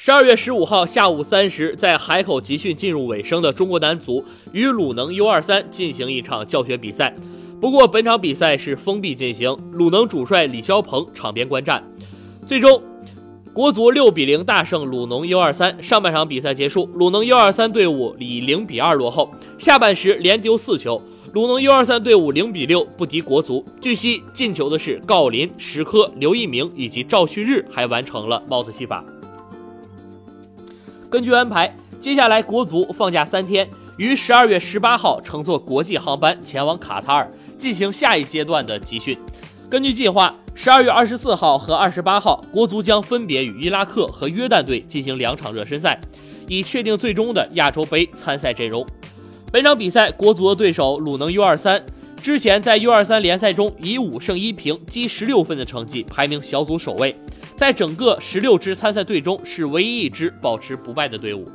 [0.00, 7.12] 十二月十五号下午三时，在海口集训进入尾声的中国男足与鲁能 U 二三进行一场教学比赛。
[7.60, 11.82] 不过本场比赛是封闭进行，鲁能主帅李霄鹏场边观战。
[12.46, 12.80] 最终，
[13.52, 15.82] 国足六比零大胜鲁能 U 二三。
[15.82, 19.28] 上半场比赛结束，鲁能 U 二三队伍以零比二落后。
[19.58, 21.02] 下半时连丢四球，
[21.32, 23.66] 鲁能 U 二三队伍零比六不敌国足。
[23.80, 29.04] 据悉，进球的是郜林、石科、刘一鸣以及赵旭日，还完成了帽子戏法。
[31.10, 39.16] 根据安排，接下来国足放假三天，于十二月十八号乘坐国际航班前往卡塔尔进行下一阶段的集训。
[39.70, 45.98] 根据计划，十二月二十四号和二十八号，国足将分别与伊拉克和约旦队进行两场热身赛，
[46.46, 48.86] 以确定最终的亚洲杯参赛阵容。
[49.50, 51.82] 本场比赛，国足的对手鲁能 U 二三，
[52.22, 57.14] 之前在 U 二三联赛中以五胜一平积十六分的成绩排名小组首位。
[57.56, 61.48] 在整个十六支参赛队中，是唯一一支保持不败的队伍。